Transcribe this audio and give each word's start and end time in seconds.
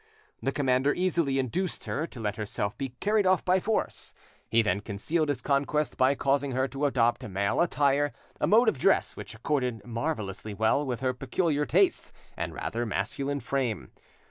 The 0.41 0.51
commander 0.51 0.95
easily 0.95 1.37
induced 1.37 1.83
her 1.85 2.07
to 2.07 2.19
let 2.19 2.35
herself 2.35 2.75
be 2.75 2.95
carried 2.99 3.27
off 3.27 3.45
by 3.45 3.59
force. 3.59 4.15
He 4.49 4.63
then 4.63 4.79
concealed 4.79 5.29
his 5.29 5.43
conquest 5.43 5.95
by 5.95 6.15
causing 6.15 6.53
her 6.53 6.67
to 6.69 6.87
adopt 6.87 7.21
male 7.29 7.61
attire, 7.61 8.11
a 8.39 8.47
mode 8.47 8.67
of 8.67 8.79
dress 8.79 9.15
which 9.15 9.35
accorded 9.35 9.85
marvellously 9.85 10.55
well 10.55 10.83
with 10.83 11.01
her 11.01 11.13
peculiar 11.13 11.67
tastes 11.67 12.11
and 12.35 12.51
rather 12.51 12.83
masculine 12.83 13.41
frame. 13.41 13.91